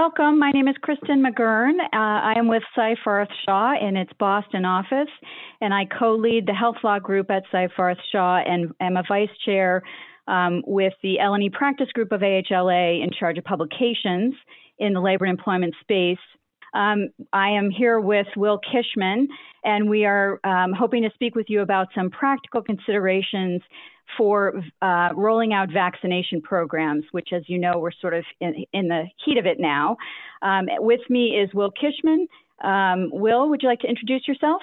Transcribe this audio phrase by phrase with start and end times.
[0.00, 0.38] Welcome.
[0.38, 1.80] My name is Kristen McGurn.
[1.80, 5.10] Uh, I am with Seyfarth Shaw in its Boston office,
[5.60, 9.36] and I co lead the health law group at Seyfarth Shaw and am a vice
[9.44, 9.82] chair
[10.28, 14.34] um, with the L&E practice group of AHLA in charge of publications
[14.78, 16.16] in the labor and employment space.
[16.74, 19.26] Um, I am here with Will Kishman,
[19.64, 23.62] and we are um, hoping to speak with you about some practical considerations
[24.16, 28.88] for uh, rolling out vaccination programs, which, as you know, we're sort of in, in
[28.88, 29.96] the heat of it now.
[30.42, 32.26] Um, with me is Will Kishman.
[32.62, 34.62] Um, Will, would you like to introduce yourself?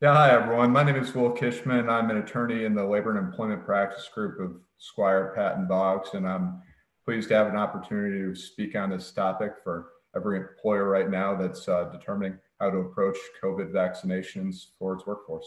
[0.00, 0.72] Yeah, hi everyone.
[0.72, 1.88] My name is Will Kishman.
[1.88, 6.28] I'm an attorney in the Labor and Employment Practice Group of Squire Patton Boggs, and
[6.28, 6.62] I'm
[7.04, 11.34] pleased to have an opportunity to speak on this topic for every employer right now
[11.34, 15.46] that's uh, determining how to approach COVID vaccinations for its workforce.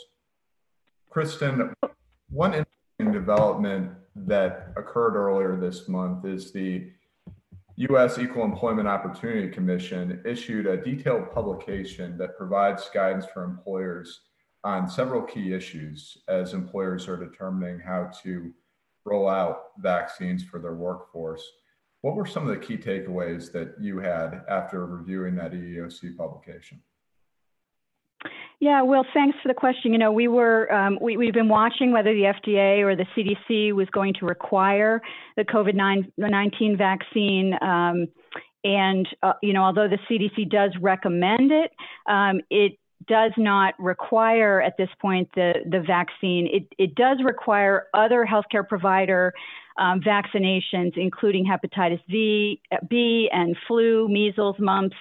[1.10, 1.74] Kristen,
[2.30, 6.92] one interesting development that occurred earlier this month is the
[7.78, 8.20] U.S.
[8.20, 14.22] Equal Employment Opportunity Commission issued a detailed publication that provides guidance for employers
[14.64, 18.54] on several key issues as employers are determining how to
[19.06, 21.44] roll out vaccines for their workforce.
[22.02, 26.82] What were some of the key takeaways that you had after reviewing that EEOC publication?
[28.60, 29.94] Yeah, well, thanks for the question.
[29.94, 33.72] You know, we were um, we, we've been watching whether the FDA or the CDC
[33.74, 35.02] was going to require
[35.38, 35.76] the COVID
[36.18, 37.54] nineteen vaccine.
[37.62, 38.08] Um,
[38.66, 41.72] and uh, you know, although the CDC does recommend it,
[42.08, 46.50] um, it does not require at this point the the vaccine.
[46.52, 49.34] It it does require other healthcare provider
[49.78, 54.98] um, vaccinations, including hepatitis V, B, and flu, measles, mumps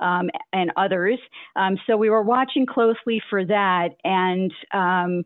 [0.00, 1.18] um, and others.
[1.56, 3.90] Um, so we were watching closely for that.
[4.04, 5.24] And um,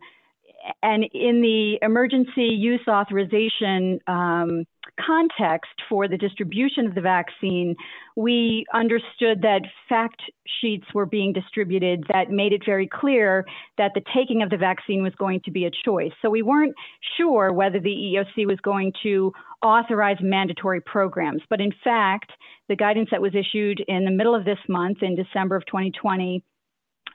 [0.83, 4.67] and in the emergency use authorization um,
[4.99, 7.77] context for the distribution of the vaccine,
[8.17, 10.23] we understood that fact
[10.61, 13.45] sheets were being distributed that made it very clear
[13.79, 16.13] that the taking of the vaccine was going to be a choice.
[16.23, 16.75] So we weren't
[17.17, 21.43] sure whether the EEOC was going to authorize mandatory programs.
[21.49, 22.33] But in fact,
[22.69, 26.43] the guidance that was issued in the middle of this month, in December of 2020,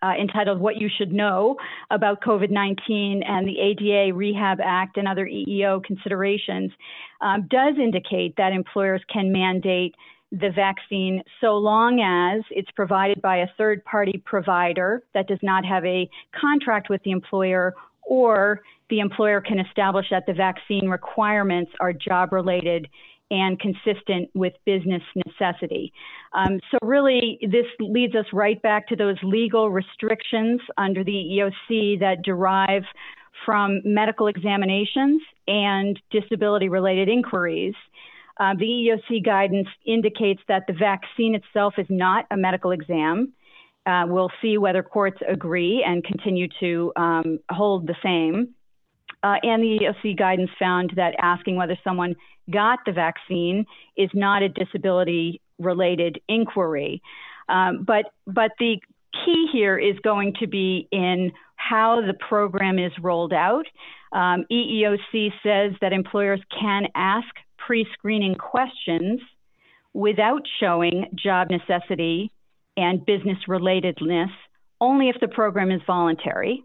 [0.06, 1.58] uh, entitled What You Should Know
[1.90, 6.72] About COVID 19 and the ADA Rehab Act and other EEO considerations,
[7.22, 9.96] um, does indicate that employers can mandate
[10.32, 15.64] the vaccine so long as it's provided by a third party provider that does not
[15.66, 21.72] have a contract with the employer or the employer can establish that the vaccine requirements
[21.80, 22.88] are job related
[23.32, 25.92] and consistent with business necessity.
[26.34, 32.00] Um, so, really, this leads us right back to those legal restrictions under the EEOC
[32.02, 32.84] that derive
[33.46, 37.74] from medical examinations and disability related inquiries.
[38.40, 43.34] Uh, the EEOC guidance indicates that the vaccine itself is not a medical exam.
[43.86, 48.56] Uh, we'll see whether courts agree and continue to um, hold the same.
[49.26, 52.16] Uh, and the EEOC guidance found that asking whether someone
[52.52, 53.66] got the vaccine
[53.98, 57.02] is not a disability related inquiry.
[57.50, 58.78] Um, but, but the
[59.26, 63.66] key here is going to be in how the program is rolled out.
[64.14, 69.22] Um, EEOC says that employers can ask pre screening questions
[69.94, 72.32] without showing job necessity
[72.78, 74.30] and business relatedness
[74.80, 76.64] only if the program is voluntary,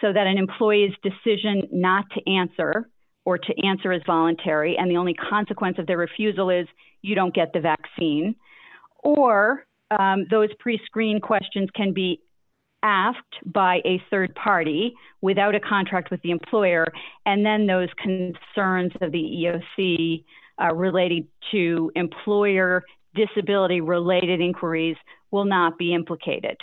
[0.00, 2.88] so that an employee's decision not to answer
[3.24, 6.66] or to answer is voluntary, and the only consequence of their refusal is
[7.02, 8.36] you don't get the vaccine.
[9.02, 12.20] Or um, those pre screen questions can be
[12.82, 16.86] asked by a third party without a contract with the employer,
[17.24, 19.18] and then those concerns of the
[19.78, 20.24] EOC
[20.62, 22.84] uh, related to employer
[23.14, 24.96] disability related inquiries
[25.30, 26.56] will not be implicated.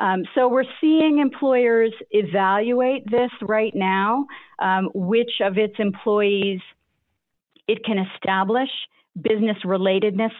[0.00, 4.26] Um, so we're seeing employers evaluate this right now,
[4.58, 6.60] um, which of its employees
[7.68, 8.70] it can establish
[9.20, 10.32] business relatedness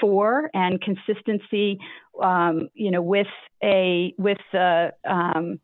[0.00, 1.78] for and consistency,
[2.22, 3.28] um, you know, with
[3.62, 5.60] a with a um,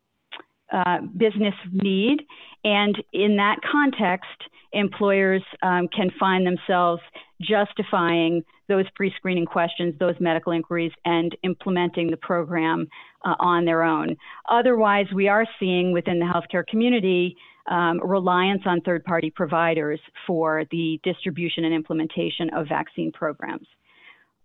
[0.71, 2.21] uh, business need,
[2.63, 4.27] and in that context,
[4.73, 7.01] employers um, can find themselves
[7.41, 12.87] justifying those pre-screening questions, those medical inquiries, and implementing the program
[13.25, 14.15] uh, on their own.
[14.49, 17.35] Otherwise, we are seeing within the healthcare community
[17.69, 23.67] um, reliance on third-party providers for the distribution and implementation of vaccine programs.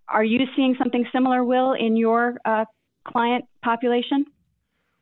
[0.08, 2.64] Are you seeing something similar, Will, in your uh,
[3.06, 4.26] client population?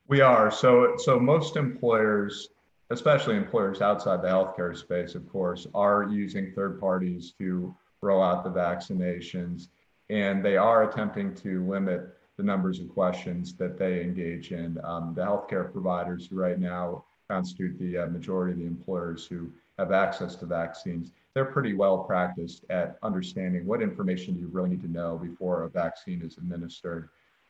[0.07, 0.51] We are.
[0.51, 2.49] So, so most employers
[2.91, 8.45] especially employers outside the healthcare space, of course, are using third parties to roll out
[8.45, 9.69] the vaccinations.
[10.11, 14.79] and they are attempting to limit the numbers of questions that they engage in.
[14.85, 19.51] Um, the healthcare providers who right now constitute the uh, majority of the employers who
[19.79, 24.83] have access to vaccines, they're pretty well practiced at understanding what information you really need
[24.83, 27.09] to know before a vaccine is administered.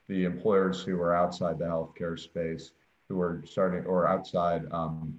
[0.08, 2.72] The employers who are outside the healthcare space,
[3.08, 5.18] who are starting or outside um,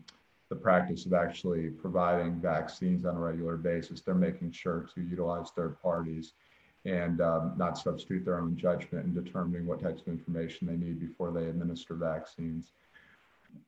[0.50, 5.50] the practice of actually providing vaccines on a regular basis, they're making sure to utilize
[5.52, 6.34] third parties
[6.86, 11.00] and um, not substitute their own judgment in determining what types of information they need
[11.00, 12.74] before they administer vaccines.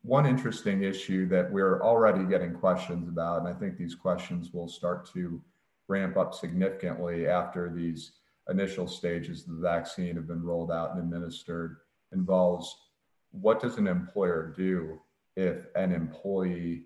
[0.04, 4.68] One interesting issue that we're already getting questions about, and I think these questions will
[4.68, 5.42] start to
[5.88, 8.12] ramp up significantly after these
[8.50, 11.78] initial stages of the vaccine have been rolled out and administered,
[12.14, 12.76] involves
[13.32, 15.00] what does an employer do
[15.36, 16.84] if an employee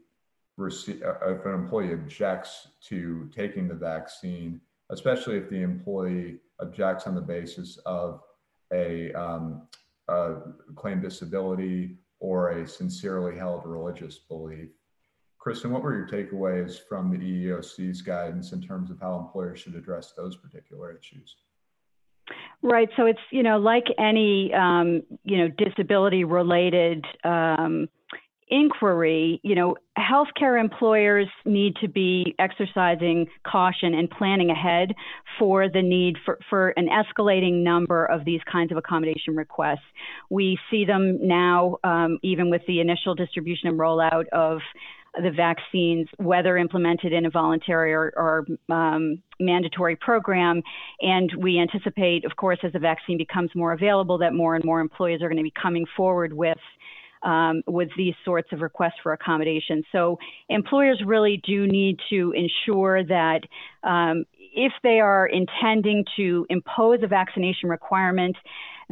[0.57, 4.59] receive, uh, if an employee objects to taking the vaccine
[4.91, 8.21] especially if the employee objects on the basis of
[8.71, 9.67] a, um,
[10.09, 10.35] a
[10.75, 14.69] claim disability or a sincerely held religious belief.
[15.39, 19.75] Kristen, what were your takeaways from the EEOC's guidance in terms of how employers should
[19.75, 21.37] address those particular issues?
[22.61, 22.89] Right.
[22.95, 27.89] So it's, you know, like any, um, you know, disability related um,
[28.51, 34.93] inquiry, you know, healthcare employers need to be exercising caution and planning ahead
[35.39, 39.79] for the need for, for an escalating number of these kinds of accommodation requests.
[40.29, 44.59] We see them now, um, even with the initial distribution and rollout of
[45.15, 50.61] the vaccines, whether implemented in a voluntary or, or um, mandatory program.
[51.01, 54.79] And we anticipate, of course, as the vaccine becomes more available, that more and more
[54.79, 56.57] employees are going to be coming forward with
[57.23, 59.83] um, with these sorts of requests for accommodation.
[59.91, 60.17] So
[60.49, 63.41] employers really do need to ensure that
[63.83, 68.35] um, if they are intending to impose a vaccination requirement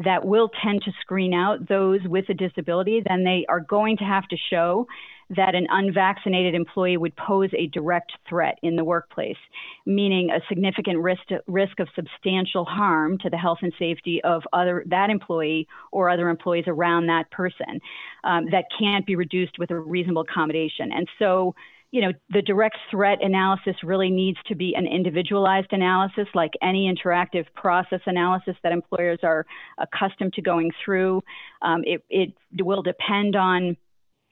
[0.06, 4.04] that will tend to screen out those with a disability, then they are going to
[4.04, 4.88] have to show
[5.36, 9.38] that an unvaccinated employee would pose a direct threat in the workplace,
[9.86, 14.42] meaning a significant risk, to, risk of substantial harm to the health and safety of
[14.54, 17.80] other that employee or other employees around that person
[18.24, 20.92] um, that can't be reduced with a reasonable accommodation.
[20.92, 21.54] And so,
[21.92, 26.92] you know, the direct threat analysis really needs to be an individualized analysis, like any
[26.92, 29.46] interactive process analysis that employers are
[29.78, 31.22] accustomed to going through.
[31.62, 32.34] Um, it, it
[32.64, 33.78] will depend on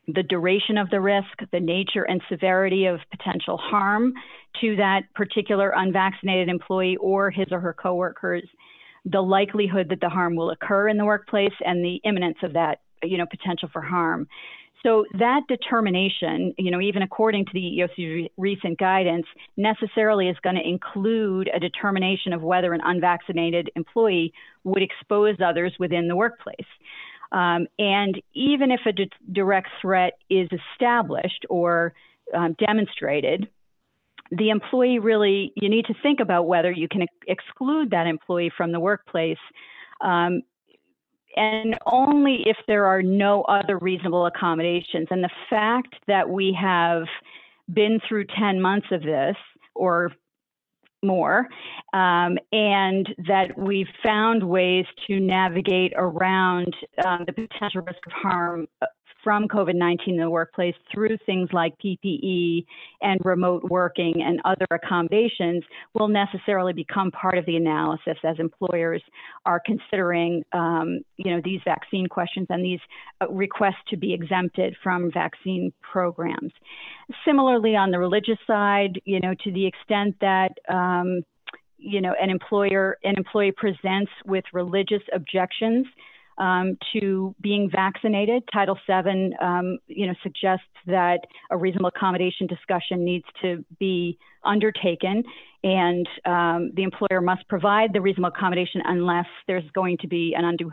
[0.07, 4.13] the duration of the risk, the nature and severity of potential harm
[4.61, 8.43] to that particular unvaccinated employee or his or her coworkers,
[9.05, 12.79] the likelihood that the harm will occur in the workplace, and the imminence of that,
[13.03, 14.27] you know, potential for harm.
[14.83, 19.25] So that determination, you know, even according to the EEOC's recent guidance,
[19.57, 24.33] necessarily is going to include a determination of whether an unvaccinated employee
[24.63, 26.55] would expose others within the workplace.
[27.31, 31.93] Um, and even if a d- direct threat is established or
[32.33, 33.49] um, demonstrated,
[34.31, 38.51] the employee really, you need to think about whether you can ex- exclude that employee
[38.55, 39.37] from the workplace.
[40.01, 40.41] Um,
[41.35, 45.07] and only if there are no other reasonable accommodations.
[45.11, 47.03] And the fact that we have
[47.71, 49.35] been through 10 months of this,
[49.75, 50.11] or
[51.03, 51.47] more,
[51.93, 56.75] um, and that we've found ways to navigate around
[57.05, 58.85] um, the potential risk of harm uh,
[59.23, 62.65] from COVID 19 in the workplace through things like PPE
[63.01, 69.01] and remote working and other accommodations will necessarily become part of the analysis as employers
[69.45, 72.79] are considering um, you know, these vaccine questions and these
[73.21, 76.51] uh, requests to be exempted from vaccine programs.
[77.25, 81.23] Similarly, on the religious side, you know, to the extent that um,
[81.77, 85.85] you know, an employer, an employee presents with religious objections
[86.37, 88.43] um, to being vaccinated.
[88.53, 91.19] Title VII, um, you know, suggests that
[91.51, 95.23] a reasonable accommodation discussion needs to be undertaken,
[95.63, 100.45] and um, the employer must provide the reasonable accommodation unless there's going to be an
[100.45, 100.71] undue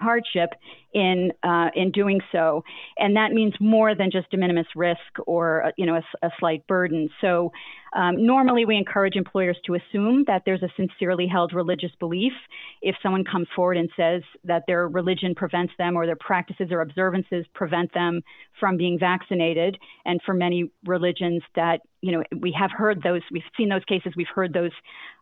[0.00, 0.50] hardship
[0.92, 2.64] in uh, in doing so,
[2.98, 6.30] and that means more than just de minimis risk or uh, you know a, a
[6.38, 7.08] slight burden.
[7.20, 7.52] So
[7.94, 12.32] um, normally we encourage employers to assume that there's a sincerely held religious belief.
[12.82, 16.80] If someone comes forward and says that their religion prevents them or their practices or
[16.80, 18.22] observances prevent them
[18.58, 23.42] from being vaccinated, and for many religions that you know we have heard those, we've
[23.56, 24.72] seen those cases, we've heard those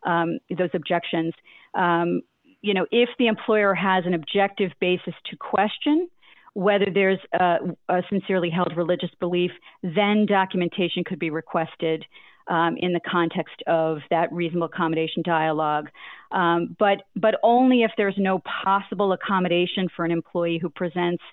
[0.05, 1.33] um, those objections.
[1.75, 2.21] Um,
[2.61, 6.09] you know, if the employer has an objective basis to question
[6.53, 7.57] whether there's a,
[7.89, 9.51] a sincerely held religious belief,
[9.83, 12.03] then documentation could be requested
[12.47, 15.89] um, in the context of that reasonable accommodation dialogue.
[16.31, 21.23] Um, but, but only if there's no possible accommodation for an employee who presents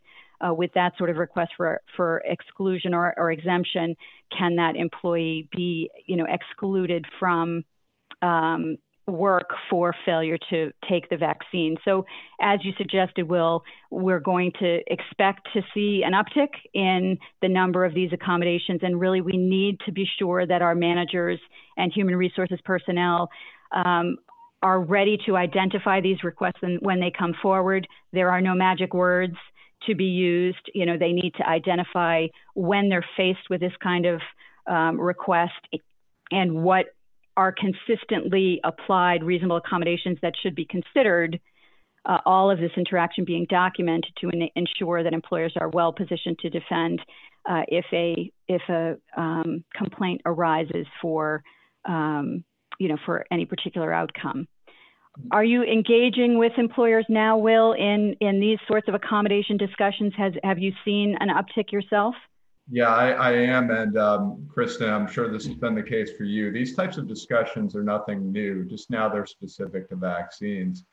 [0.47, 3.97] uh, with that sort of request for, for exclusion or, or exemption
[4.37, 7.65] can that employee be you know, excluded from
[8.21, 8.77] um,
[9.07, 11.77] work for failure to take the vaccine.
[11.85, 12.05] So,
[12.41, 17.85] as you suggested, Will, we're going to expect to see an uptick in the number
[17.85, 21.39] of these accommodations, and really we need to be sure that our managers
[21.77, 23.29] and human resources personnel
[23.73, 24.17] um,
[24.63, 27.87] are ready to identify these requests when they come forward.
[28.13, 29.37] There are no magic words
[29.87, 30.71] to be used.
[30.75, 34.21] You know, they need to identify when they're faced with this kind of
[34.67, 35.53] um, request
[36.33, 36.87] and what
[37.37, 41.39] are consistently applied reasonable accommodations that should be considered,
[42.07, 46.39] uh, all of this interaction being documented to in- ensure that employers are well positioned
[46.39, 47.01] to defend
[47.49, 51.43] uh, if a if a um, complaint arises for
[51.85, 52.45] um,
[52.79, 54.47] you know for any particular outcome.
[55.31, 60.13] Are you engaging with employers now, Will, in in these sorts of accommodation discussions?
[60.17, 62.15] Has have you seen an uptick yourself?
[62.69, 63.71] Yeah, I, I am.
[63.71, 66.51] And um, Kristen, I'm sure this has been the case for you.
[66.51, 70.85] These types of discussions are nothing new, just now they're specific to vaccines.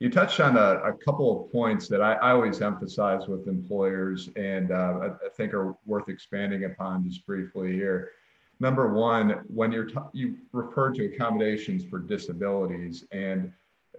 [0.00, 4.28] You touched on a, a couple of points that I, I, always emphasize with employers
[4.34, 8.10] and uh, I, I, think are worth expanding upon just briefly here.
[8.58, 13.52] Number one, when you're t- you refer to accommodations for disabilities and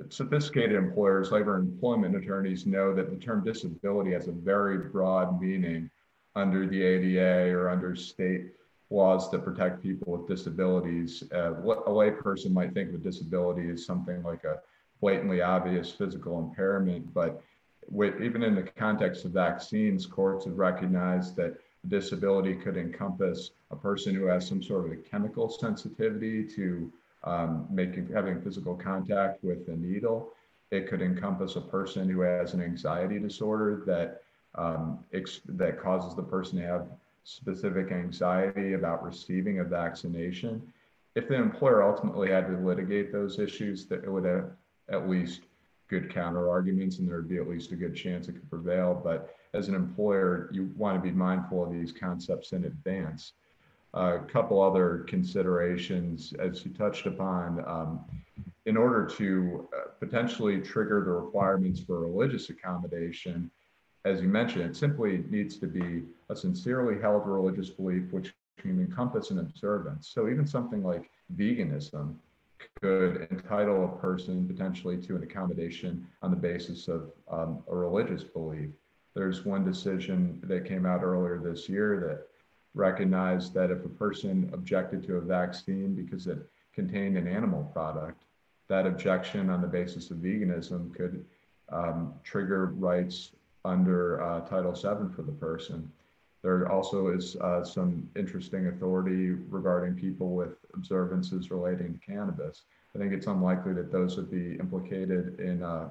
[0.09, 5.39] sophisticated employers, labor and employment attorneys know that the term disability has a very broad
[5.39, 5.89] meaning
[6.35, 8.51] under the ADA or under state
[8.89, 11.23] laws that protect people with disabilities.
[11.31, 14.59] Uh, what a layperson might think of a disability is something like a
[15.01, 17.41] blatantly obvious physical impairment, but
[17.89, 21.57] with, even in the context of vaccines, courts have recognized that
[21.89, 26.91] disability could encompass a person who has some sort of a chemical sensitivity to
[27.25, 30.31] um, making having physical contact with a needle.
[30.71, 34.22] It could encompass a person who has an anxiety disorder that
[34.55, 35.03] um,
[35.45, 36.87] that causes the person to have
[37.23, 40.61] specific anxiety about receiving a vaccination.
[41.15, 44.51] If the employer ultimately had to litigate those issues, that it would have
[44.89, 45.41] at least
[45.89, 48.99] good counter arguments and there would be at least a good chance it could prevail.
[49.01, 53.33] But as an employer, you want to be mindful of these concepts in advance.
[53.95, 57.99] Uh, a couple other considerations, as you touched upon, um,
[58.65, 63.51] in order to uh, potentially trigger the requirements for religious accommodation,
[64.05, 68.79] as you mentioned, it simply needs to be a sincerely held religious belief which can
[68.79, 70.09] encompass an observance.
[70.09, 72.15] So even something like veganism
[72.81, 78.23] could entitle a person potentially to an accommodation on the basis of um, a religious
[78.23, 78.69] belief.
[79.15, 82.27] There's one decision that came out earlier this year that
[82.73, 86.39] recognized that if a person objected to a vaccine because it
[86.73, 88.23] contained an animal product,
[88.69, 91.23] that objection on the basis of veganism could
[91.69, 93.31] um, trigger rights
[93.65, 95.91] under uh, Title VII for the person.
[96.41, 102.63] There also is uh, some interesting authority regarding people with observances relating to cannabis.
[102.93, 105.89] I think it's unlikely that those would be implicated in uh,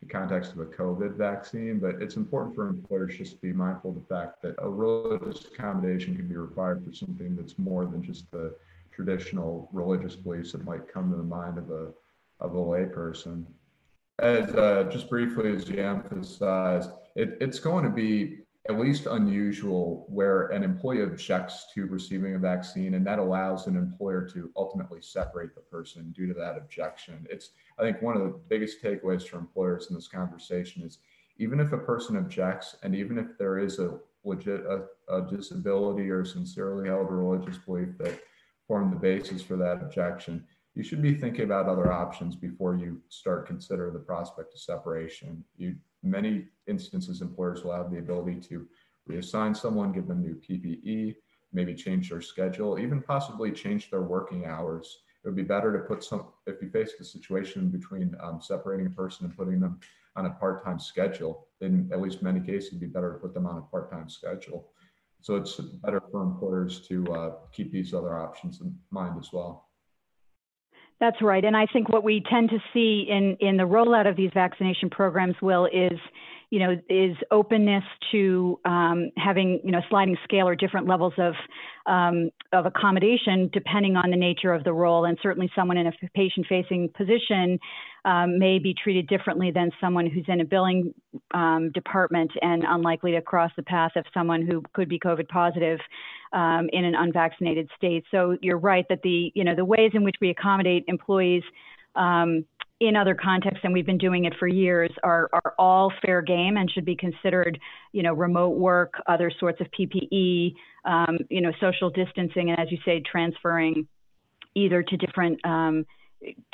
[0.00, 3.90] the context of a COVID vaccine, but it's important for employers just to be mindful
[3.90, 8.02] of the fact that a religious accommodation can be required for something that's more than
[8.02, 8.52] just the
[8.90, 11.92] traditional religious beliefs that might come to the mind of a
[12.40, 13.44] of a layperson.
[14.18, 18.38] As uh, just briefly as you emphasized, it, it's going to be
[18.68, 23.76] at least unusual where an employee objects to receiving a vaccine and that allows an
[23.76, 27.26] employer to ultimately separate the person due to that objection.
[27.28, 30.98] It's, I think, one of the biggest takeaways for employers in this conversation is
[31.38, 36.08] even if a person objects and even if there is a legit a, a disability
[36.08, 38.20] or sincerely held religious belief that
[38.68, 43.00] form the basis for that objection, you should be thinking about other options before you
[43.08, 45.44] start consider the prospect of separation.
[45.56, 48.66] You many instances employers will have the ability to
[49.08, 51.16] reassign someone, give them new PPE,
[51.52, 55.02] maybe change their schedule, even possibly change their working hours.
[55.24, 58.86] It would be better to put some, if you face the situation between um, separating
[58.86, 59.78] a person and putting them
[60.16, 63.46] on a part-time schedule, in at least many cases, it'd be better to put them
[63.46, 64.70] on a part-time schedule.
[65.20, 69.68] So it's better for employers to uh, keep these other options in mind as well.
[71.02, 71.44] That's right.
[71.44, 74.88] And I think what we tend to see in, in the rollout of these vaccination
[74.88, 75.98] programs, Will, is
[76.52, 81.32] you know, is openness to um, having, you know, sliding scale or different levels of
[81.86, 85.06] um, of accommodation depending on the nature of the role.
[85.06, 87.58] And certainly, someone in a patient-facing position
[88.04, 90.92] um, may be treated differently than someone who's in a billing
[91.32, 95.78] um, department and unlikely to cross the path of someone who could be COVID positive
[96.34, 98.04] um, in an unvaccinated state.
[98.10, 101.44] So you're right that the, you know, the ways in which we accommodate employees
[101.96, 102.44] um,
[102.82, 106.56] in other contexts, and we've been doing it for years, are, are all fair game
[106.56, 107.58] and should be considered,
[107.92, 112.72] you know, remote work, other sorts of PPE, um, you know, social distancing, and as
[112.72, 113.86] you say, transferring
[114.56, 115.86] either to different um,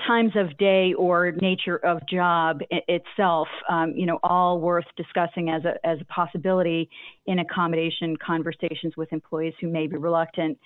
[0.07, 5.65] times of day or nature of job itself, um, you know, all worth discussing as
[5.65, 6.91] a, as a possibility
[7.27, 10.59] in accommodation conversations with employees who may be reluctant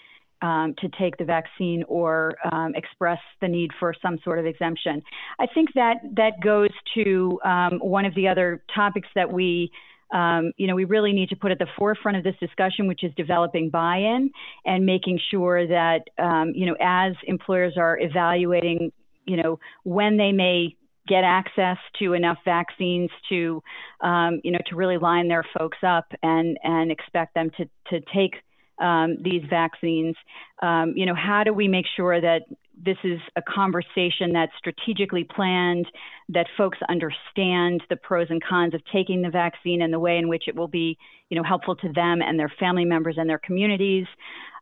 [0.42, 5.02] um, to take the vaccine or um, express the need for some sort of exemption.
[5.38, 9.70] I think that that goes to um, one of the other topics that we
[10.12, 13.02] um, you know, we really need to put at the forefront of this discussion, which
[13.02, 14.30] is developing buy-in
[14.66, 18.92] and making sure that, um, you know, as employers are evaluating,
[19.24, 20.76] you know, when they may
[21.08, 23.62] get access to enough vaccines to,
[24.02, 28.04] um, you know, to really line their folks up and and expect them to to
[28.14, 28.34] take
[28.82, 30.16] um, these vaccines.
[30.60, 32.42] Um, you know, how do we make sure that
[32.84, 35.86] this is a conversation that's strategically planned,
[36.30, 40.28] that folks understand the pros and cons of taking the vaccine and the way in
[40.28, 40.98] which it will be,
[41.28, 44.06] you know, helpful to them and their family members and their communities.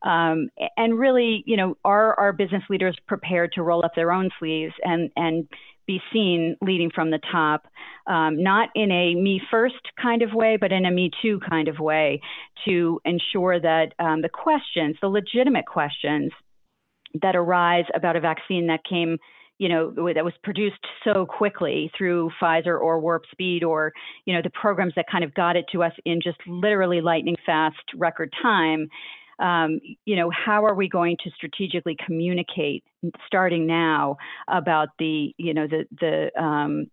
[0.03, 4.31] Um, and really, you know, are our business leaders prepared to roll up their own
[4.39, 5.47] sleeves and and
[5.91, 7.67] be seen leading from the top,
[8.07, 11.67] um, not in a me first kind of way, but in a me too kind
[11.67, 12.21] of way
[12.65, 16.31] to ensure that um, the questions, the legitimate questions
[17.21, 19.19] that arise about a vaccine that came
[19.59, 23.93] you know that was produced so quickly through Pfizer or Warp Speed or
[24.25, 27.37] you know the programs that kind of got it to us in just literally lightning
[27.45, 28.89] fast record time
[29.41, 32.85] um, you know, how are we going to strategically communicate
[33.27, 34.17] starting now
[34.49, 36.87] about the, you know, the the um,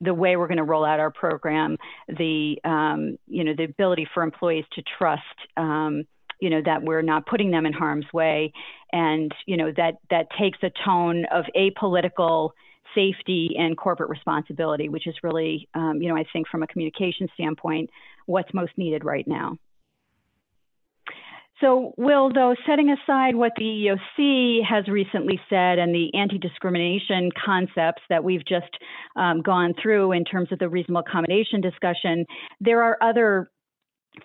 [0.00, 1.76] the way we're going to roll out our program,
[2.08, 5.22] the um, you know, the ability for employees to trust.
[5.56, 6.04] Um,
[6.40, 8.52] you know that we're not putting them in harm's way,
[8.92, 12.50] and you know that that takes a tone of apolitical
[12.96, 17.28] safety and corporate responsibility, which is really, um, you know, I think from a communication
[17.34, 17.90] standpoint,
[18.26, 19.56] what's most needed right now.
[21.60, 27.30] So, Will, though, setting aside what the EEOC has recently said and the anti discrimination
[27.44, 28.70] concepts that we've just
[29.16, 32.26] um, gone through in terms of the reasonable accommodation discussion,
[32.60, 33.50] there are other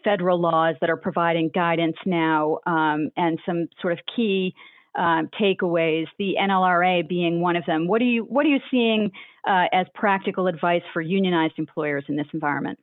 [0.03, 4.53] federal laws that are providing guidance now um, and some sort of key
[4.97, 6.07] um, takeaways.
[6.17, 7.87] The NLRA being one of them.
[7.87, 9.11] What are you What are you seeing
[9.47, 12.79] uh, as practical advice for unionized employers in this environment?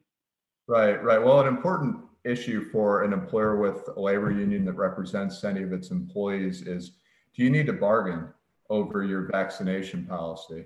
[0.67, 1.23] Right, right.
[1.23, 5.73] Well, an important issue for an employer with a labor union that represents any of
[5.73, 6.93] its employees is
[7.35, 8.29] do you need to bargain
[8.71, 10.65] over your vaccination policy?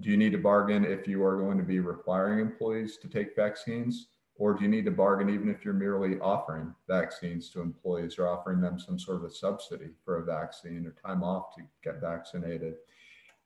[0.00, 3.36] Do you need to bargain if you are going to be requiring employees to take
[3.36, 4.08] vaccines?
[4.36, 8.26] Or do you need to bargain even if you're merely offering vaccines to employees or
[8.26, 12.00] offering them some sort of a subsidy for a vaccine or time off to get
[12.00, 12.76] vaccinated?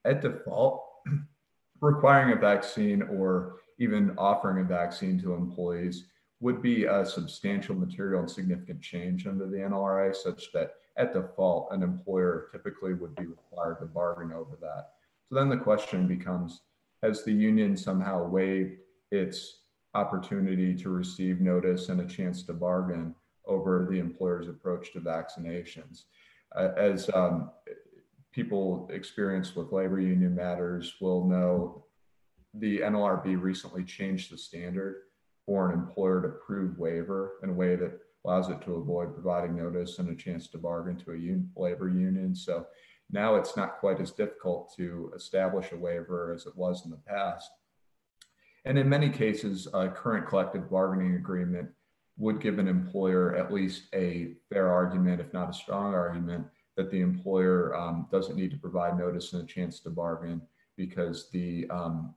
[0.04, 0.84] At default,
[1.80, 6.04] requiring a vaccine or even offering a vaccine to employees
[6.40, 11.72] would be a substantial material and significant change under the NLRA, such that at default,
[11.72, 14.90] an employer typically would be required to bargain over that.
[15.28, 16.60] So then the question becomes
[17.02, 18.78] Has the union somehow waived
[19.10, 19.60] its
[19.94, 23.14] opportunity to receive notice and a chance to bargain
[23.46, 26.04] over the employer's approach to vaccinations?
[26.54, 27.50] Uh, as um,
[28.32, 31.84] people experienced with labor union matters will know,
[32.54, 35.03] the NLRB recently changed the standard
[35.46, 39.56] for an employer to prove waiver in a way that allows it to avoid providing
[39.56, 42.34] notice and a chance to bargain to a un- labor union.
[42.34, 42.66] So
[43.10, 46.96] now it's not quite as difficult to establish a waiver as it was in the
[46.96, 47.50] past.
[48.64, 51.68] And in many cases, a current collective bargaining agreement
[52.16, 56.90] would give an employer at least a fair argument, if not a strong argument, that
[56.90, 60.40] the employer um, doesn't need to provide notice and a chance to bargain
[60.76, 62.14] because the um,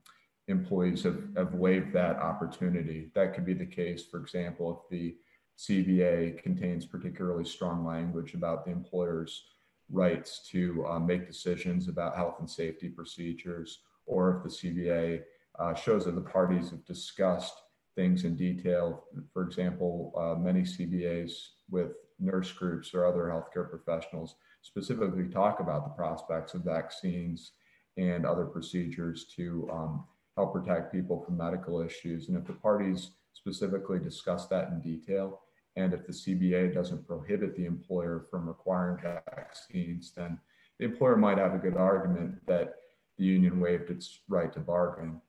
[0.47, 3.11] employees have, have waived that opportunity.
[3.15, 5.15] That could be the case, for example, if the
[5.57, 9.43] CBA contains particularly strong language about the employer's
[9.89, 15.21] rights to uh, make decisions about health and safety procedures, or if the CBA
[15.59, 17.53] uh, shows that the parties have discussed
[17.95, 19.05] things in detail.
[19.33, 21.31] For example, uh, many CBAs
[21.69, 27.53] with nurse groups or other healthcare professionals specifically talk about the prospects of vaccines
[27.97, 30.03] and other procedures to um,
[30.37, 32.29] help protect people from medical issues.
[32.29, 35.41] And if the parties specifically discuss that in detail,
[35.75, 40.39] and if the CBA doesn't prohibit the employer from requiring vaccines, then
[40.79, 42.75] the employer might have a good argument that
[43.17, 45.19] the union waived its right to bargain.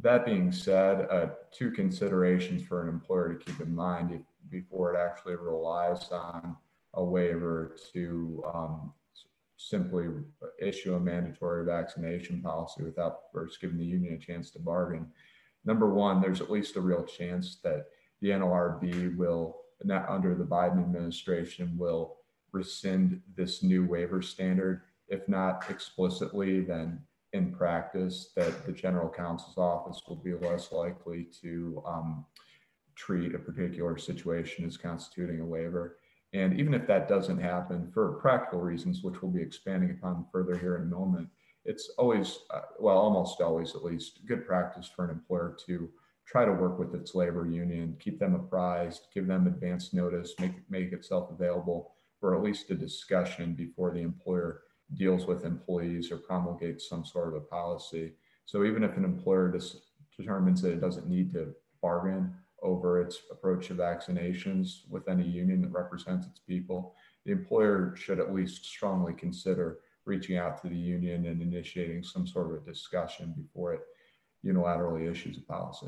[0.00, 4.18] That being said, uh, two considerations for an employer to keep in mind
[4.50, 6.56] before it actually relies on
[6.94, 8.92] a waiver to um,
[9.56, 10.06] simply
[10.60, 15.06] issue a mandatory vaccination policy without first giving the union a chance to bargain.
[15.64, 17.86] Number one, there's at least a real chance that
[18.20, 22.16] the NLRB will not under the Biden administration will
[22.52, 24.82] rescind this new waiver standard.
[25.08, 27.00] If not explicitly, then
[27.32, 32.24] in practice, that the general counsel's office will be less likely to um,
[32.94, 35.98] treat a particular situation as constituting a waiver.
[36.34, 40.58] And even if that doesn't happen for practical reasons, which we'll be expanding upon further
[40.58, 41.28] here in a moment,
[41.64, 45.88] it's always, uh, well, almost always at least, good practice for an employer to
[46.26, 50.68] try to work with its labor union, keep them apprised, give them advance notice, make,
[50.68, 54.62] make itself available for at least a discussion before the employer
[54.94, 58.14] deals with employees or promulgates some sort of a policy.
[58.44, 59.76] So even if an employer dis-
[60.16, 65.62] determines that it doesn't need to bargain over its approach to vaccinations with any union
[65.62, 70.76] that represents its people, the employer should at least strongly consider reaching out to the
[70.76, 73.80] union and initiating some sort of a discussion before it
[74.44, 75.86] unilaterally issues a policy.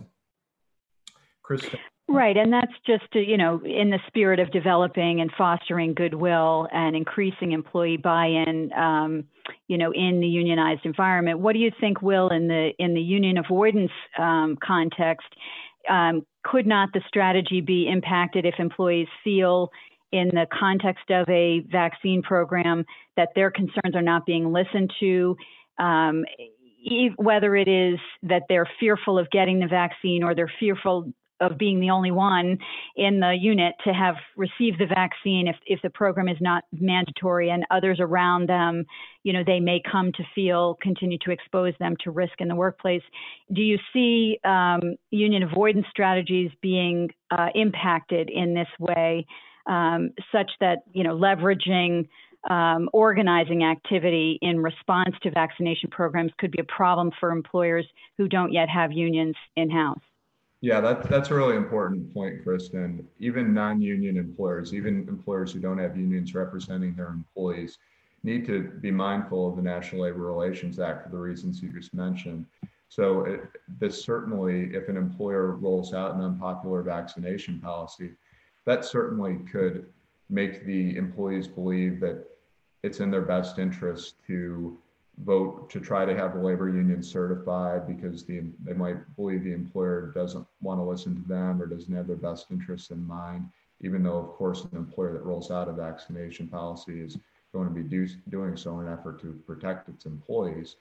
[1.42, 1.78] Kristen.
[2.08, 6.94] Right, and that's just you know in the spirit of developing and fostering goodwill and
[6.94, 9.24] increasing employee buy-in, um,
[9.66, 11.40] you know, in the unionized environment.
[11.40, 15.26] What do you think, Will, in the in the union avoidance um, context?
[15.88, 19.70] Um, could not the strategy be impacted if employees feel
[20.12, 22.84] in the context of a vaccine program
[23.16, 25.36] that their concerns are not being listened to?
[25.78, 26.24] Um,
[27.16, 31.80] whether it is that they're fearful of getting the vaccine or they're fearful of being
[31.80, 32.58] the only one
[32.96, 37.50] in the unit to have received the vaccine if, if the program is not mandatory
[37.50, 38.84] and others around them,
[39.22, 42.54] you know, they may come to feel, continue to expose them to risk in the
[42.54, 43.02] workplace.
[43.52, 49.26] Do you see um, union avoidance strategies being uh, impacted in this way,
[49.66, 52.08] um, such that, you know, leveraging
[52.48, 57.84] um, organizing activity in response to vaccination programs could be a problem for employers
[58.18, 59.98] who don't yet have unions in house?
[60.62, 63.06] Yeah, that, that's a really important point, Kristen.
[63.18, 67.78] Even non-union employers, even employers who don't have unions representing their employees,
[68.22, 71.94] need to be mindful of the National Labor Relations Act for the reasons you just
[71.94, 72.46] mentioned.
[72.88, 73.40] So it,
[73.78, 78.12] this certainly, if an employer rolls out an unpopular vaccination policy,
[78.64, 79.86] that certainly could
[80.30, 82.24] make the employees believe that
[82.82, 84.78] it's in their best interest to
[85.24, 89.52] vote to try to have the labor union certified because the, they might believe the
[89.52, 93.48] employer doesn't want to listen to them or doesn't have their best interests in mind,
[93.80, 97.16] even though, of course, an employer that rolls out a vaccination policy is
[97.52, 100.76] going to be do, doing so in an effort to protect its employees.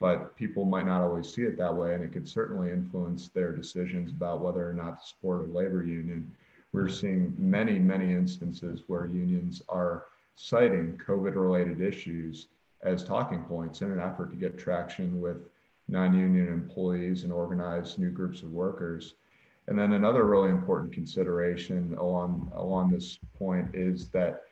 [0.00, 3.52] But people might not always see it that way, and it could certainly influence their
[3.52, 6.30] decisions about whether or not to support a labor union.
[6.72, 12.48] We're seeing many, many instances where unions are citing COVID related issues
[12.82, 15.48] as talking points in an effort to get traction with
[15.88, 19.14] non-union employees and organize new groups of workers.
[19.68, 24.42] And then another really important consideration along, along this point is that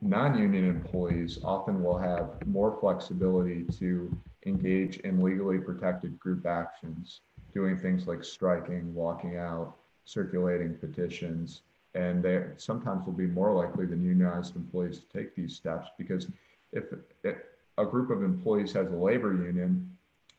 [0.00, 4.14] non-union employees often will have more flexibility to
[4.46, 7.20] engage in legally protected group actions,
[7.54, 11.62] doing things like striking, walking out, circulating petitions,
[11.94, 16.26] and they sometimes will be more likely than unionized employees to take these steps because
[16.72, 16.84] if,
[17.22, 17.36] if
[17.78, 19.88] a group of employees has a labor union,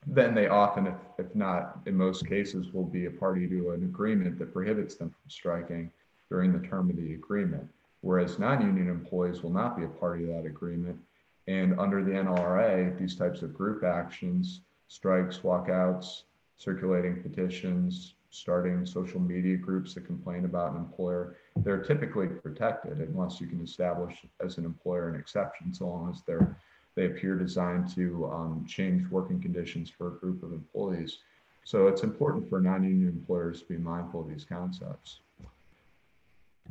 [0.05, 3.83] then they often, if, if not in most cases, will be a party to an
[3.83, 5.91] agreement that prohibits them from striking
[6.29, 7.67] during the term of the agreement.
[8.01, 10.99] Whereas non union employees will not be a party to that agreement.
[11.47, 16.23] And under the NLRA, these types of group actions, strikes, walkouts,
[16.57, 23.39] circulating petitions, starting social media groups that complain about an employer, they're typically protected unless
[23.39, 26.57] you can establish as an employer an exception, so long as they're
[26.95, 31.19] they appear designed to um, change working conditions for a group of employees.
[31.63, 35.19] So it's important for non-union employers to be mindful of these concepts.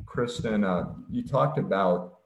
[0.05, 2.19] Kristen, uh, you talked about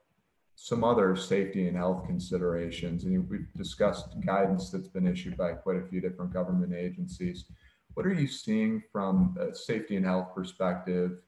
[0.56, 5.78] some other safety and health considerations, and we've discussed guidance that's been issued by quite
[5.78, 7.46] a few different government agencies.
[7.94, 11.20] What are you seeing from a safety and health perspective,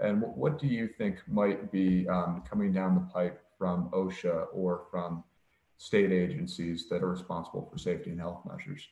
[0.00, 4.82] and what do you think might be um, coming down the pipe from OSHA or
[4.90, 5.22] from
[5.78, 8.86] state agencies that are responsible for safety and health measures?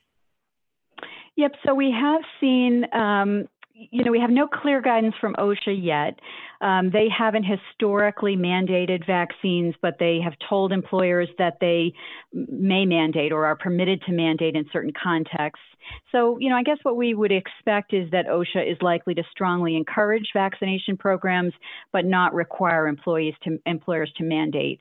[1.36, 1.52] Yep.
[1.66, 6.20] So we have seen, um, you know, we have no clear guidance from OSHA yet.
[6.60, 11.94] Um, they haven't historically mandated vaccines, but they have told employers that they
[12.32, 15.64] may mandate or are permitted to mandate in certain contexts.
[16.12, 19.22] So, you know, I guess what we would expect is that OSHA is likely to
[19.30, 21.54] strongly encourage vaccination programs,
[21.92, 24.80] but not require employees to employers to mandate.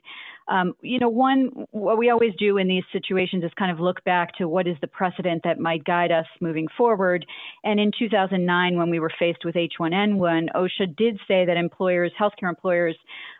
[0.50, 4.02] Um, you know, one, what we always do in these situations is kind of look
[4.04, 7.24] back to what is the precedent that might guide us moving forward.
[7.62, 12.48] And in 2009, when we were faced with H1N1, OSHA did say that employers, healthcare
[12.48, 12.96] employers,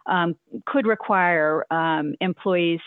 [0.06, 2.80] um, could require um, employees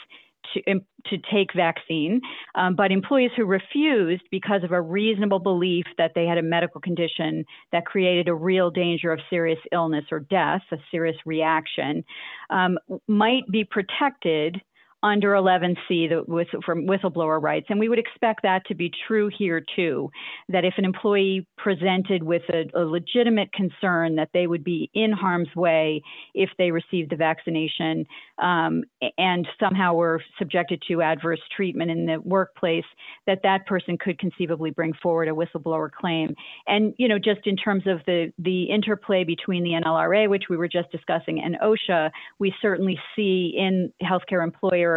[0.53, 2.21] to, to take vaccine,
[2.56, 6.82] um, but employees who refused because of a reasonable belief that they had a medical
[6.82, 12.03] condition that created a real danger of serious illness or death, a serious reaction,
[12.49, 12.77] um,
[13.08, 14.62] might be protected
[15.03, 17.67] under 11C the, with, from whistleblower rights.
[17.69, 20.09] And we would expect that to be true here too,
[20.47, 25.11] that if an employee presented with a, a, legitimate concern that they would be in
[25.11, 26.01] harm's way
[26.33, 28.05] if they received the vaccination
[28.41, 28.83] um,
[29.17, 32.85] and somehow were subjected to adverse treatment in the workplace,
[33.27, 36.33] that that person could conceivably bring forward a whistleblower claim.
[36.67, 40.55] And, you know, just in terms of the, the interplay between the NLRA, which we
[40.55, 44.92] were just discussing, and OSHA, we certainly see in healthcare employer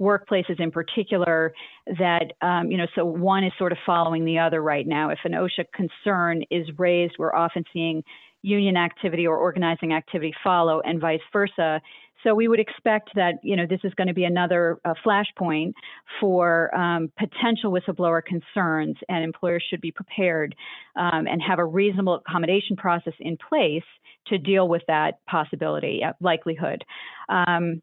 [0.00, 1.52] workplaces in particular
[1.98, 5.18] that um, you know so one is sort of following the other right now if
[5.24, 8.02] an osha concern is raised we're often seeing
[8.42, 11.80] union activity or organizing activity follow and vice versa
[12.22, 15.72] so we would expect that you know this is going to be another uh, flashpoint
[16.20, 20.54] for um, potential whistleblower concerns, and employers should be prepared
[20.96, 23.84] um, and have a reasonable accommodation process in place
[24.26, 26.84] to deal with that possibility, uh, likelihood.
[27.28, 27.82] Um,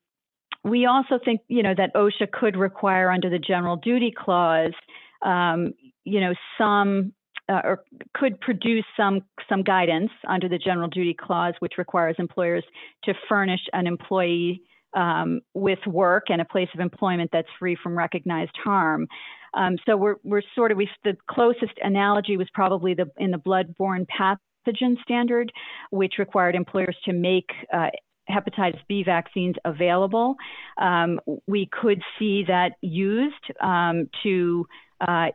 [0.68, 4.74] we also think, you know, that OSHA could require under the general duty clause,
[5.24, 7.14] um, you know, some
[7.50, 12.64] uh, or could produce some some guidance under the general duty clause, which requires employers
[13.06, 14.62] to furnish an employee
[14.96, 19.08] um, with work and a place of employment that's free from recognized harm.
[19.54, 23.38] Um, so we're we're sort of we the closest analogy was probably the in the
[23.38, 25.52] bloodborne pathogen standard,
[25.92, 27.90] which required employers to make uh,
[28.30, 30.36] hepatitis B vaccines available.
[30.78, 34.66] Um, we could see that used um, to
[35.02, 35.28] uh,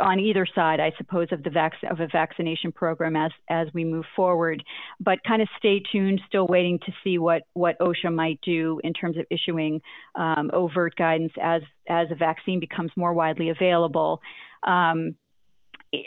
[0.00, 3.84] on either side, I suppose, of the vac- of a vaccination program as as we
[3.84, 4.62] move forward.
[5.00, 6.20] But kind of stay tuned.
[6.28, 9.80] Still waiting to see what what OSHA might do in terms of issuing
[10.14, 14.20] um, overt guidance as as a vaccine becomes more widely available.
[14.66, 15.14] Um,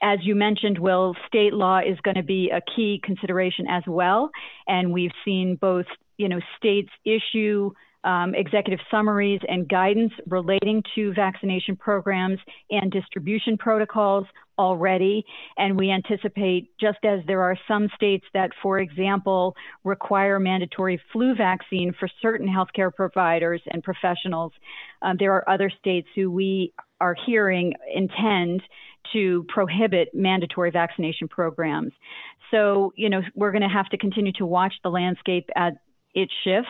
[0.02, 4.30] as you mentioned, Will, state law is going to be a key consideration as well.
[4.68, 5.86] And we've seen both
[6.20, 7.72] you know, states issue
[8.04, 14.26] um, executive summaries and guidance relating to vaccination programs and distribution protocols
[14.58, 15.26] already.
[15.58, 21.36] And we anticipate, just as there are some states that, for example, require mandatory flu
[21.36, 24.54] vaccine for certain healthcare providers and professionals,
[25.02, 28.62] um, there are other states who we are hearing intend
[29.14, 31.92] to prohibit mandatory vaccination programs.
[32.52, 35.74] So, you know, we're going to have to continue to watch the landscape at
[36.16, 36.70] it shifts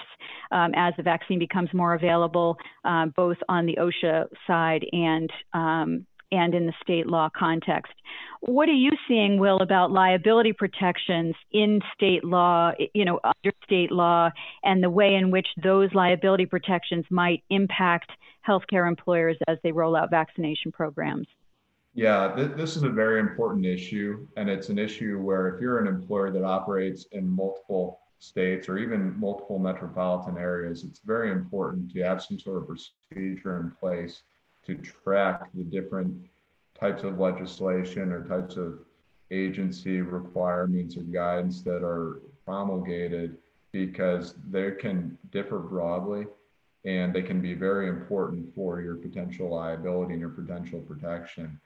[0.52, 6.06] um, as the vaccine becomes more available, um, both on the OSHA side and um,
[6.32, 7.94] and in the state law context.
[8.42, 13.92] What are you seeing, Will, about liability protections in state law, you know, under state
[13.92, 14.30] law,
[14.64, 18.12] and the way in which those liability protections might impact
[18.48, 21.28] healthcare employers as they roll out vaccination programs?
[21.94, 25.80] Yeah, th- this is a very important issue, and it's an issue where if you're
[25.80, 31.92] an employer that operates in multiple states or even multiple metropolitan areas, it's very important
[31.92, 34.24] to have some sort of procedure in place
[34.66, 36.16] to track the different
[36.80, 38.80] types of legislation or types of
[39.32, 43.38] agency requirements or guidance that are promulgated
[43.72, 46.26] because they can differ broadly
[46.86, 51.60] and they can be very important for your potential liability and your potential protection.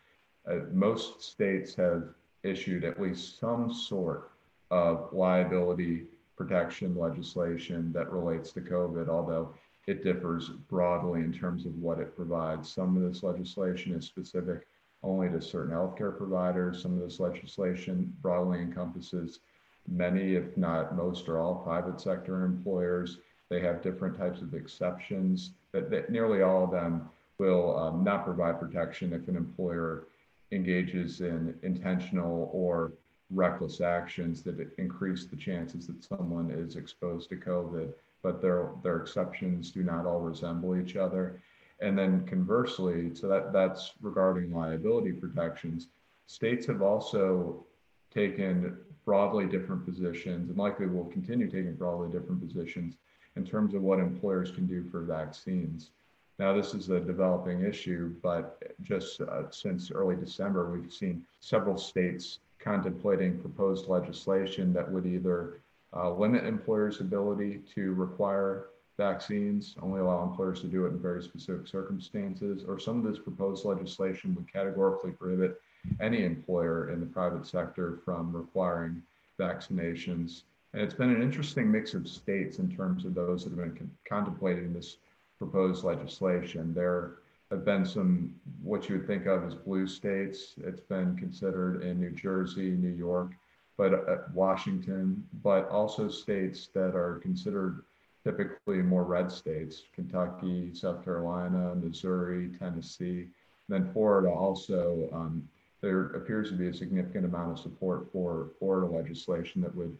[0.49, 2.09] Uh, most states have
[2.43, 4.31] issued at least some sort
[4.71, 6.03] of liability
[6.35, 9.53] protection legislation that relates to COVID, although
[9.87, 12.71] it differs broadly in terms of what it provides.
[12.71, 14.65] Some of this legislation is specific
[15.03, 16.81] only to certain healthcare providers.
[16.81, 19.39] Some of this legislation broadly encompasses
[19.87, 23.19] many, if not most or all, private sector employers.
[23.49, 28.23] They have different types of exceptions that, that nearly all of them will um, not
[28.23, 30.07] provide protection if an employer
[30.53, 32.93] engages in intentional or
[33.29, 38.97] reckless actions that increase the chances that someone is exposed to COVID, but their their
[38.97, 41.41] exceptions do not all resemble each other.
[41.79, 45.87] And then conversely, so that that's regarding liability protections.
[46.27, 47.65] states have also
[48.13, 52.95] taken broadly different positions and likely will continue taking broadly different positions
[53.35, 55.91] in terms of what employers can do for vaccines.
[56.39, 61.77] Now, this is a developing issue, but just uh, since early December, we've seen several
[61.77, 65.59] states contemplating proposed legislation that would either
[65.95, 68.67] uh, limit employers' ability to require
[68.97, 73.21] vaccines, only allow employers to do it in very specific circumstances, or some of this
[73.21, 75.61] proposed legislation would categorically prohibit
[75.99, 79.01] any employer in the private sector from requiring
[79.39, 80.43] vaccinations.
[80.73, 83.75] And it's been an interesting mix of states in terms of those that have been
[83.75, 84.97] con- contemplating this
[85.43, 86.73] proposed legislation.
[86.73, 87.15] There
[87.51, 90.53] have been some what you would think of as blue states.
[90.57, 93.31] It's been considered in New Jersey, New York,
[93.77, 97.83] but uh, Washington, but also states that are considered
[98.23, 103.27] typically more red states Kentucky, South Carolina, Missouri, Tennessee.
[103.67, 105.47] And then Florida also, um,
[105.81, 109.97] there appears to be a significant amount of support for Florida legislation that would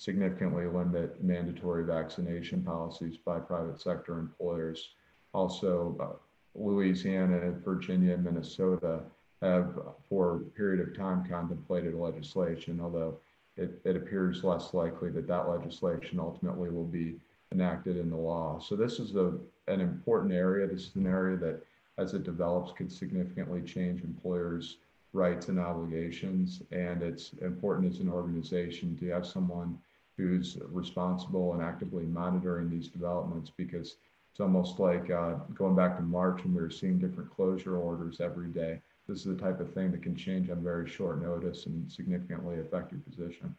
[0.00, 4.94] significantly limit mandatory vaccination policies by private sector employers.
[5.34, 6.16] Also, uh,
[6.54, 9.00] Louisiana, Virginia, and Minnesota
[9.42, 13.18] have, for a period of time, contemplated legislation, although
[13.58, 17.16] it, it appears less likely that that legislation ultimately will be
[17.52, 18.58] enacted in the law.
[18.58, 19.34] So this is a,
[19.68, 20.66] an important area.
[20.66, 21.62] This is an area that,
[21.98, 24.78] as it develops, could significantly change employers'
[25.12, 26.62] rights and obligations.
[26.72, 29.78] And it's important as an organization to have someone
[30.16, 33.96] who's responsible and actively monitoring these developments because
[34.30, 38.20] it's almost like uh, going back to March when we were seeing different closure orders
[38.20, 38.80] every day.
[39.08, 42.60] This is the type of thing that can change on very short notice and significantly
[42.60, 43.56] affect your position.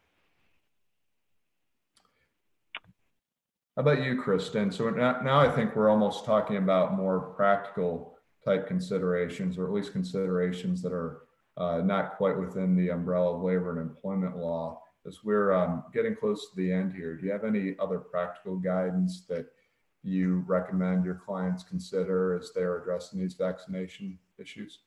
[3.75, 4.71] How about you, Kristen?
[4.71, 9.91] So now I think we're almost talking about more practical type considerations, or at least
[9.91, 11.21] considerations that are
[11.57, 14.80] uh, not quite within the umbrella of labor and employment law.
[15.07, 18.55] As we're um, getting close to the end here, do you have any other practical
[18.55, 19.47] guidance that
[20.03, 24.79] you recommend your clients consider as they're addressing these vaccination issues?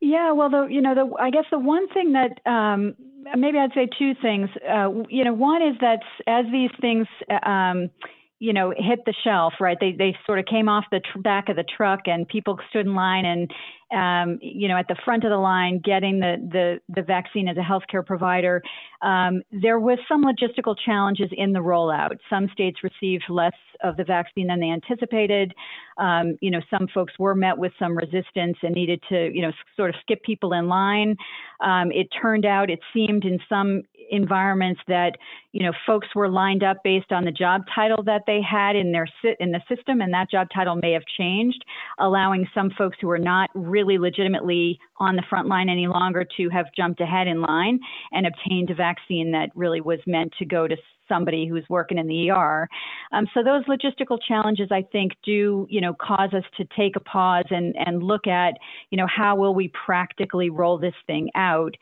[0.00, 2.94] Yeah, well, the you know the I guess the one thing that um,
[3.36, 4.50] maybe I'd say two things.
[4.68, 7.06] Uh, you know, one is that as these things
[7.44, 7.90] um,
[8.38, 9.78] you know hit the shelf, right?
[9.80, 12.84] They they sort of came off the tr- back of the truck, and people stood
[12.84, 13.50] in line and
[13.94, 17.56] um, you know, at the front of the line, getting the the, the vaccine as
[17.56, 18.62] a healthcare provider,
[19.02, 22.16] um, there was some logistical challenges in the rollout.
[22.28, 25.52] Some states received less of the vaccine than they anticipated.
[25.98, 29.52] Um, you know, some folks were met with some resistance and needed to, you know,
[29.76, 31.16] sort of skip people in line.
[31.60, 35.12] Um, it turned out, it seemed in some environments that
[35.52, 38.92] you know folks were lined up based on the job title that they had in
[38.92, 39.06] their
[39.40, 41.64] in the system, and that job title may have changed,
[41.98, 46.48] allowing some folks who were not really legitimately on the front line any longer to
[46.48, 47.78] have jumped ahead in line
[48.12, 50.76] and obtained a vaccine that really was meant to go to
[51.08, 52.68] somebody who's working in the ER.
[53.12, 57.00] Um, so those logistical challenges, I think, do you know cause us to take a
[57.00, 58.54] pause and and look at
[58.90, 61.74] you know how will we practically roll this thing out.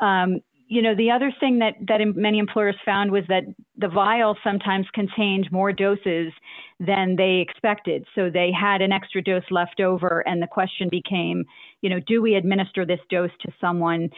[0.00, 3.44] Um, you know, the other thing that, that many employers found was that
[3.76, 6.32] the vial sometimes contained more doses
[6.80, 8.04] than they expected.
[8.14, 11.44] So they had an extra dose left over, and the question became,
[11.82, 14.10] you know, do we administer this dose to someone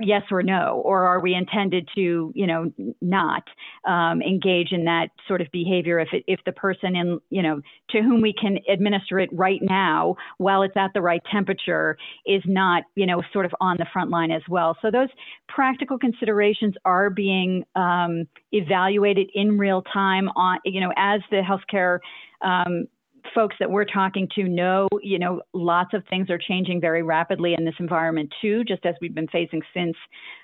[0.00, 3.42] yes or no, or are we intended to, you know, not
[3.86, 7.60] um, engage in that sort of behavior if it, if the person in, you know,
[7.90, 12.42] to whom we can administer it right now while it's at the right temperature is
[12.46, 14.76] not, you know, sort of on the front line as well.
[14.82, 15.08] So those
[15.48, 21.98] practical considerations are being um, evaluated in real time on, you know, as the healthcare
[22.42, 22.86] um,
[23.34, 27.54] folks that we're talking to know, you know, lots of things are changing very rapidly
[27.56, 29.96] in this environment too, just as we've been facing since,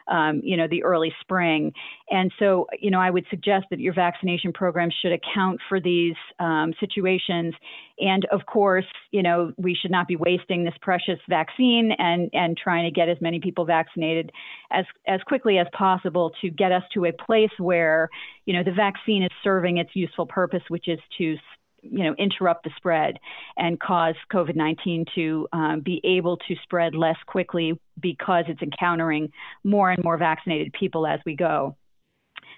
[0.08, 1.72] um, you know, the early spring.
[2.10, 6.14] And so, you know, I would suggest that your vaccination program should account for these
[6.38, 7.54] um, situations.
[7.98, 12.56] And of course, you know, we should not be wasting this precious vaccine and and
[12.56, 14.30] trying to get as many people vaccinated
[14.70, 18.10] as as quickly as possible to get us to a place where,
[18.44, 21.36] you know, the vaccine is serving its useful purpose, which is to
[21.82, 23.18] you know, interrupt the spread
[23.56, 29.30] and cause COVID-19 to um, be able to spread less quickly because it's encountering
[29.64, 31.76] more and more vaccinated people as we go.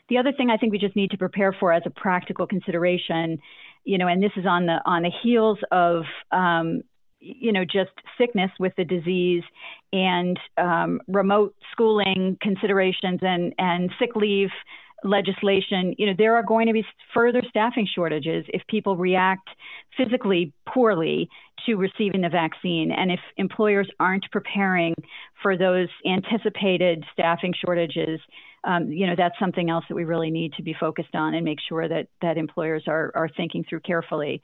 [0.08, 3.38] The other thing I think we just need to prepare for as a practical consideration,
[3.84, 6.82] you know, and this is on the on the heels of um,
[7.20, 9.42] you know just sickness with the disease
[9.92, 14.50] and um, remote schooling considerations and and sick leave
[15.04, 16.84] legislation, you know, there are going to be
[17.14, 19.48] further staffing shortages if people react
[19.96, 21.28] physically poorly
[21.66, 22.90] to receiving the vaccine.
[22.90, 24.94] And if employers aren't preparing
[25.42, 28.20] for those anticipated staffing shortages,
[28.64, 31.44] um, you know, that's something else that we really need to be focused on and
[31.44, 34.42] make sure that, that employers are, are thinking through carefully.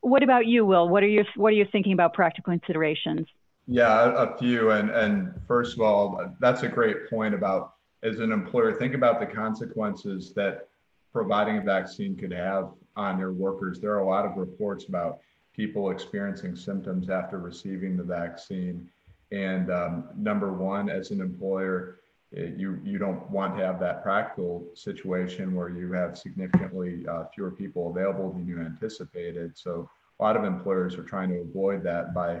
[0.00, 0.88] What about you, Will?
[0.88, 3.26] What are your, what are you thinking about practical considerations?
[3.66, 4.70] Yeah, a few.
[4.70, 9.20] And, and first of all, that's a great point about as an employer, think about
[9.20, 10.68] the consequences that
[11.12, 13.80] providing a vaccine could have on your workers.
[13.80, 15.20] There are a lot of reports about
[15.54, 18.88] people experiencing symptoms after receiving the vaccine.
[19.32, 21.98] And um, number one, as an employer,
[22.36, 27.24] eh, you you don't want to have that practical situation where you have significantly uh,
[27.34, 29.58] fewer people available than you anticipated.
[29.58, 29.90] So
[30.20, 32.40] a lot of employers are trying to avoid that by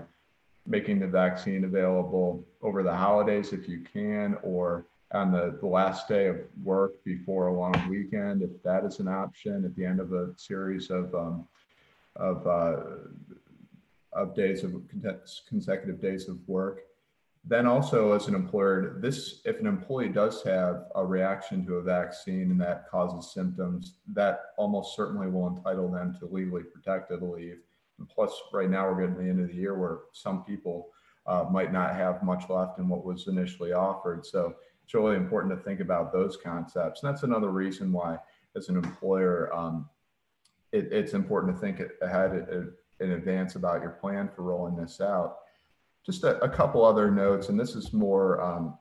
[0.66, 6.06] making the vaccine available over the holidays if you can, or on the, the last
[6.08, 10.00] day of work before a long weekend, if that is an option at the end
[10.00, 11.46] of a series of um,
[12.16, 12.82] of uh,
[14.12, 14.74] of days of
[15.48, 16.80] consecutive days of work.
[17.44, 21.82] Then also as an employer, this if an employee does have a reaction to a
[21.82, 27.60] vaccine and that causes symptoms, that almost certainly will entitle them to legally protected leave.
[27.98, 30.88] And plus, right now we're getting to the end of the year where some people
[31.26, 34.26] uh, might not have much left in what was initially offered.
[34.26, 34.54] So
[34.88, 37.02] it's really important to think about those concepts.
[37.02, 38.16] And that's another reason why,
[38.56, 39.86] as an employer, um,
[40.72, 45.40] it, it's important to think ahead in advance about your plan for rolling this out.
[46.06, 48.78] Just a, a couple other notes, and this is more um,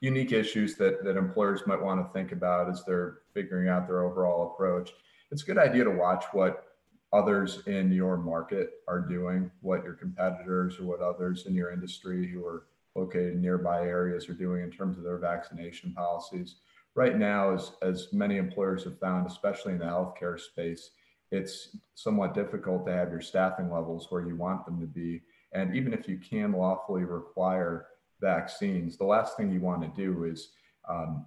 [0.00, 4.04] unique issues that, that employers might want to think about as they're figuring out their
[4.04, 4.92] overall approach.
[5.30, 6.68] It's a good idea to watch what
[7.12, 12.26] others in your market are doing, what your competitors or what others in your industry
[12.26, 12.64] who are
[12.98, 16.56] located nearby areas are doing in terms of their vaccination policies.
[16.94, 20.90] Right now, as, as many employers have found, especially in the healthcare space,
[21.30, 25.22] it's somewhat difficult to have your staffing levels where you want them to be.
[25.52, 27.86] And even if you can lawfully require
[28.20, 30.50] vaccines, the last thing you want to do is
[30.88, 31.26] um,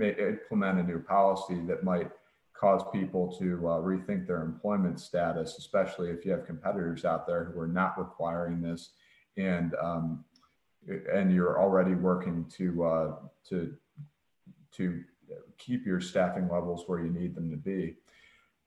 [0.00, 2.10] implement a new policy that might
[2.58, 7.44] cause people to uh, rethink their employment status, especially if you have competitors out there
[7.44, 8.90] who are not requiring this
[9.36, 10.24] and um,
[10.86, 13.14] and you're already working to uh,
[13.48, 13.74] to
[14.72, 15.02] to
[15.58, 17.96] keep your staffing levels where you need them to be.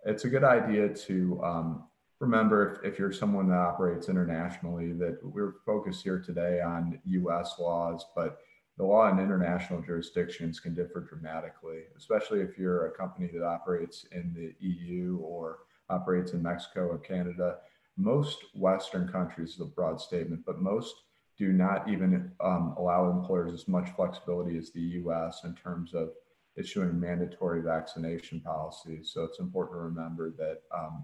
[0.06, 1.84] It's a good idea to um,
[2.20, 7.56] remember if, if you're someone that operates internationally that we're focused here today on U.S.
[7.60, 8.40] laws, but
[8.78, 14.06] the law in international jurisdictions can differ dramatically, especially if you're a company that operates
[14.12, 15.60] in the EU or
[15.90, 17.58] operates in Mexico or Canada.
[17.98, 20.96] Most Western countries is a broad statement, but most
[21.42, 26.12] do not even um, allow employers as much flexibility as the US in terms of
[26.56, 29.10] issuing mandatory vaccination policies.
[29.12, 31.04] So it's important to remember that um,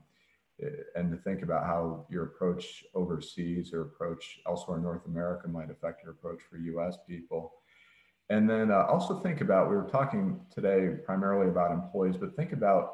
[0.62, 5.48] eh, and to think about how your approach overseas or approach elsewhere in North America
[5.48, 7.54] might affect your approach for US people.
[8.30, 12.54] And then uh, also think about, we were talking today primarily about employees, but think
[12.54, 12.94] about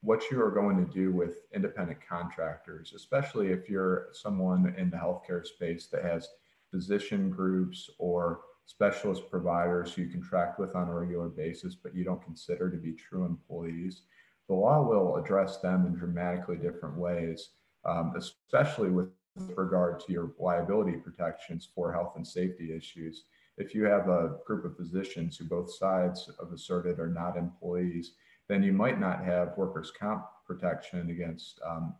[0.00, 4.96] what you are going to do with independent contractors, especially if you're someone in the
[4.96, 6.28] healthcare space that has
[6.70, 12.04] physician groups or specialist providers who you contract with on a regular basis, but you
[12.04, 14.02] don't consider to be true employees,
[14.48, 17.50] the law will address them in dramatically different ways,
[17.84, 19.08] um, especially with
[19.56, 23.24] regard to your liability protections for health and safety issues.
[23.56, 28.12] If you have a group of physicians who both sides have asserted are not employees,
[28.48, 31.94] then you might not have workers' comp protection against um,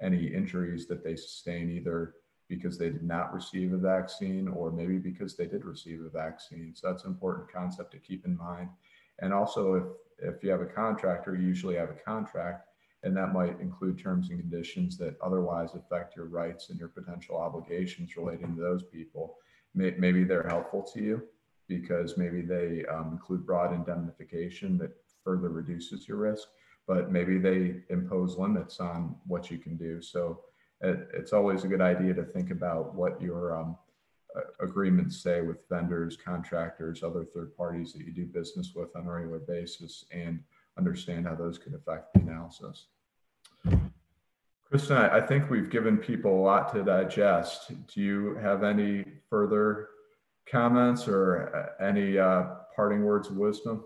[0.00, 2.14] any injuries that they sustain either
[2.56, 6.74] because they did not receive a vaccine or maybe because they did receive a vaccine.
[6.74, 8.68] So that's an important concept to keep in mind.
[9.20, 12.68] And also, if, if you have a contractor, you usually have a contract,
[13.04, 17.38] and that might include terms and conditions that otherwise affect your rights and your potential
[17.38, 19.38] obligations relating to those people.
[19.74, 21.22] Maybe they're helpful to you
[21.68, 24.92] because maybe they um, include broad indemnification that
[25.24, 26.48] further reduces your risk,
[26.86, 30.02] but maybe they impose limits on what you can do.
[30.02, 30.42] So
[30.82, 33.76] it, it's always a good idea to think about what your um,
[34.60, 39.12] agreements say with vendors, contractors, other third parties that you do business with on a
[39.12, 40.40] regular basis and
[40.78, 42.86] understand how those could affect the analysis.
[44.64, 47.72] Kristen, I think we've given people a lot to digest.
[47.88, 49.88] Do you have any further
[50.46, 53.84] comments or uh, any uh, parting words of wisdom?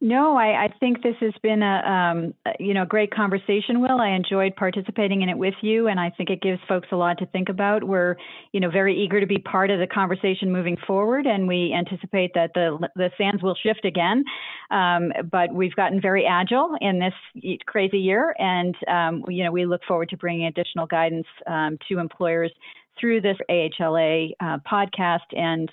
[0.00, 3.98] No, I, I, think this has been a um, you know great conversation, Will.
[3.98, 7.16] I enjoyed participating in it with you, and I think it gives folks a lot
[7.18, 7.82] to think about.
[7.82, 8.16] We're
[8.52, 12.32] you know very eager to be part of the conversation moving forward, and we anticipate
[12.34, 14.22] that the the sands will shift again.
[14.70, 19.64] Um, but we've gotten very agile in this crazy year, and um, you know we
[19.64, 22.52] look forward to bringing additional guidance um, to employers
[23.00, 25.70] through this AHLA uh, podcast and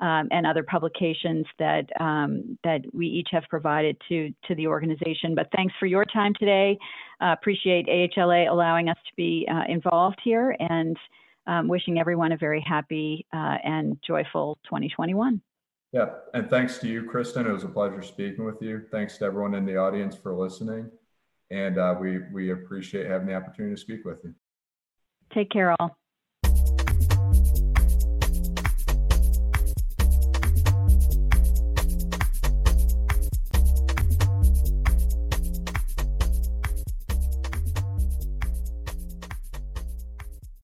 [0.00, 5.34] um, and other publications that um, that we each have provided to to the organization.
[5.34, 6.78] But thanks for your time today.
[7.20, 10.96] Uh, appreciate AHLA allowing us to be uh, involved here, and
[11.46, 15.40] um, wishing everyone a very happy uh, and joyful 2021.
[15.92, 17.46] Yeah, and thanks to you, Kristen.
[17.46, 18.82] It was a pleasure speaking with you.
[18.90, 20.90] Thanks to everyone in the audience for listening,
[21.50, 24.34] and uh, we we appreciate having the opportunity to speak with you.
[25.32, 25.96] Take care, all.